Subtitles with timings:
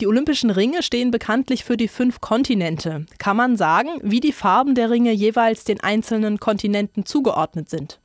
[0.00, 3.04] Die Olympischen Ringe stehen bekanntlich für die fünf Kontinente.
[3.18, 8.00] Kann man sagen, wie die Farben der Ringe jeweils den einzelnen Kontinenten zugeordnet sind?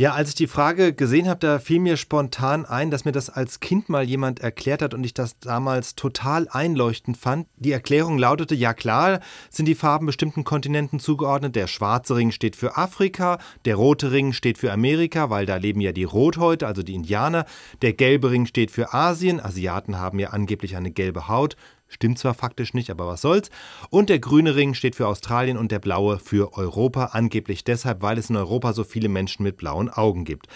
[0.00, 3.28] Ja, als ich die Frage gesehen habe, da fiel mir spontan ein, dass mir das
[3.28, 7.46] als Kind mal jemand erklärt hat und ich das damals total einleuchtend fand.
[7.58, 9.20] Die Erklärung lautete, ja klar,
[9.50, 11.54] sind die Farben bestimmten Kontinenten zugeordnet.
[11.54, 13.36] Der schwarze Ring steht für Afrika,
[13.66, 17.44] der rote Ring steht für Amerika, weil da leben ja die Rothäute, also die Indianer.
[17.82, 21.56] Der gelbe Ring steht für Asien, Asiaten haben ja angeblich eine gelbe Haut.
[21.92, 23.50] Stimmt zwar faktisch nicht, aber was soll's.
[23.90, 28.16] Und der grüne Ring steht für Australien und der blaue für Europa, angeblich deshalb, weil
[28.16, 30.46] es in Europa so viele Menschen mit blauen Augen gibt.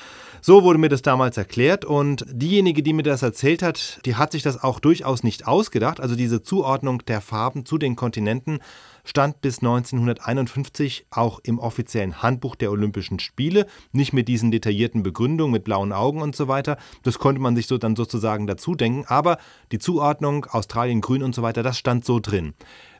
[0.40, 4.30] So wurde mir das damals erklärt und diejenige, die mir das erzählt hat, die hat
[4.30, 6.00] sich das auch durchaus nicht ausgedacht.
[6.00, 8.60] Also diese Zuordnung der Farben zu den Kontinenten
[9.04, 15.52] stand bis 1951 auch im offiziellen Handbuch der Olympischen Spiele, nicht mit diesen detaillierten Begründungen
[15.52, 16.78] mit blauen Augen und so weiter.
[17.02, 19.38] Das konnte man sich so dann sozusagen dazu denken, aber
[19.72, 22.54] die Zuordnung Australien grün und so weiter, das stand so drin.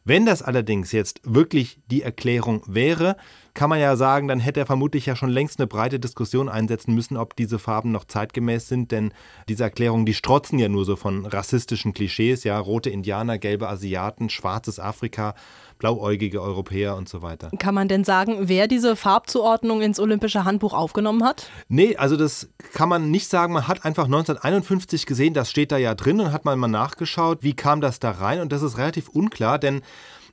[0.06, 3.16] Wenn das allerdings jetzt wirklich die Erklärung wäre,
[3.55, 6.94] kann man ja sagen, dann hätte er vermutlich ja schon längst eine breite Diskussion einsetzen
[6.94, 9.14] müssen, ob diese Farben noch zeitgemäß sind, denn
[9.48, 14.28] diese Erklärungen, die strotzen ja nur so von rassistischen Klischees, ja, rote Indianer, gelbe Asiaten,
[14.28, 15.34] schwarzes Afrika,
[15.78, 17.50] blauäugige Europäer und so weiter.
[17.58, 21.48] Kann man denn sagen, wer diese Farbzuordnung ins Olympische Handbuch aufgenommen hat?
[21.69, 23.52] Nee, also das kann man nicht sagen.
[23.52, 27.42] Man hat einfach 1951 gesehen, das steht da ja drin und hat mal, mal nachgeschaut,
[27.42, 29.82] wie kam das da rein und das ist relativ unklar, denn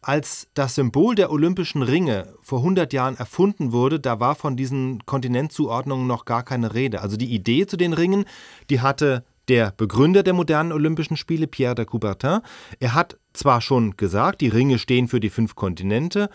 [0.02, 5.06] als das Symbol der Olympischen Ringe vor 100 Jahren erfunden wurde, da war von diesen
[5.06, 7.02] Kontinentzuordnungen noch gar keine Rede.
[7.02, 8.26] Also die Idee zu den Ringen,
[8.70, 12.40] die hatte der Begründer der modernen Olympischen Spiele, Pierre de Coubertin.
[12.80, 16.30] Er hat zwar schon gesagt, die Ringe stehen für die fünf Kontinente,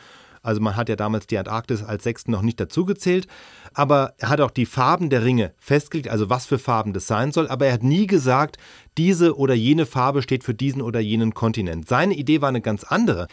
[0.47, 3.27] also man hat ja damals die Antarktis als sechsten noch nicht dazugezählt,
[3.75, 7.33] aber er hat auch die Farben der Ringe festgelegt, also was für Farben das sein
[7.33, 8.57] soll, aber er hat nie gesagt,
[8.97, 11.89] diese oder jene Farbe steht für diesen oder jenen Kontinent.
[11.89, 13.27] Seine Idee war eine ganz andere.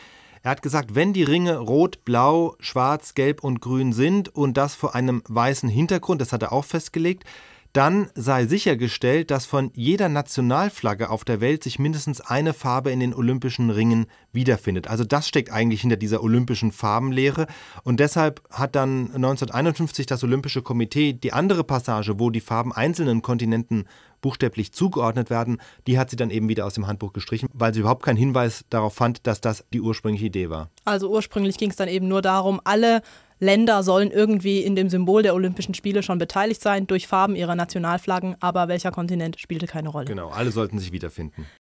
[0.44, 4.76] Er hat gesagt, wenn die Ringe rot, blau, schwarz, gelb und grün sind und das
[4.76, 7.24] vor einem weißen Hintergrund, das hat er auch festgelegt,
[7.72, 13.00] dann sei sichergestellt, dass von jeder Nationalflagge auf der Welt sich mindestens eine Farbe in
[13.00, 14.88] den Olympischen Ringen wiederfindet.
[14.88, 17.48] Also das steckt eigentlich hinter dieser olympischen Farbenlehre
[17.84, 23.22] und deshalb hat dann 1951 das Olympische Komitee die andere Passage, wo die Farben einzelnen
[23.22, 23.86] Kontinenten
[24.23, 27.81] buchstäblich zugeordnet werden, die hat sie dann eben wieder aus dem Handbuch gestrichen, weil sie
[27.81, 30.72] überhaupt keinen Hinweis darauf fand, dass das die ursprüngliche Idee war.
[30.85, 33.03] Also ursprünglich ging es dann eben nur darum, alle
[33.39, 37.56] Länder sollen irgendwie in dem Symbol der Olympischen Spiele schon beteiligt sein, durch Farben ihrer
[37.56, 40.06] Nationalflaggen, aber welcher Kontinent spielte keine Rolle.
[40.06, 41.45] Genau, alle sollten sich wiederfinden.